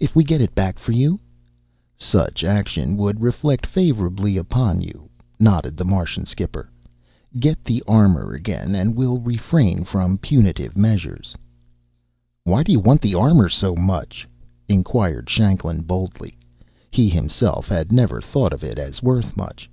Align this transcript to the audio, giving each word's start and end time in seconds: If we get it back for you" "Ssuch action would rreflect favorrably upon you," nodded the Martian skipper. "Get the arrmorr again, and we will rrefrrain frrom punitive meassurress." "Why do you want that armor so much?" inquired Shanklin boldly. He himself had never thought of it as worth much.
If 0.00 0.16
we 0.16 0.24
get 0.24 0.40
it 0.40 0.54
back 0.54 0.78
for 0.78 0.92
you" 0.92 1.20
"Ssuch 2.00 2.42
action 2.44 2.96
would 2.96 3.20
rreflect 3.20 3.66
favorrably 3.66 4.38
upon 4.38 4.80
you," 4.80 5.10
nodded 5.38 5.76
the 5.76 5.84
Martian 5.84 6.24
skipper. 6.24 6.70
"Get 7.38 7.62
the 7.62 7.82
arrmorr 7.86 8.34
again, 8.34 8.74
and 8.74 8.96
we 8.96 9.06
will 9.06 9.20
rrefrrain 9.20 9.84
frrom 9.86 10.18
punitive 10.18 10.78
meassurress." 10.78 11.36
"Why 12.44 12.62
do 12.62 12.72
you 12.72 12.80
want 12.80 13.02
that 13.02 13.14
armor 13.16 13.50
so 13.50 13.74
much?" 13.76 14.26
inquired 14.66 15.28
Shanklin 15.28 15.82
boldly. 15.82 16.38
He 16.90 17.10
himself 17.10 17.68
had 17.68 17.92
never 17.92 18.22
thought 18.22 18.54
of 18.54 18.64
it 18.64 18.78
as 18.78 19.02
worth 19.02 19.36
much. 19.36 19.68